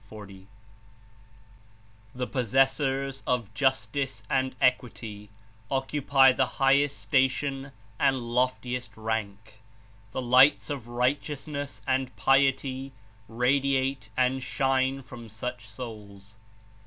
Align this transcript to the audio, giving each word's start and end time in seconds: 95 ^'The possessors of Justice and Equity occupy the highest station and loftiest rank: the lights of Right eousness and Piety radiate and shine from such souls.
95 0.11 0.47
^'The 2.17 2.31
possessors 2.31 3.21
of 3.27 3.53
Justice 3.53 4.23
and 4.31 4.55
Equity 4.59 5.29
occupy 5.69 6.31
the 6.31 6.45
highest 6.57 6.99
station 6.99 7.71
and 7.99 8.17
loftiest 8.17 8.97
rank: 8.97 9.61
the 10.11 10.19
lights 10.19 10.71
of 10.71 10.87
Right 10.87 11.21
eousness 11.21 11.83
and 11.85 12.15
Piety 12.15 12.93
radiate 13.27 14.09
and 14.17 14.41
shine 14.41 15.03
from 15.03 15.29
such 15.29 15.67
souls. 15.69 16.35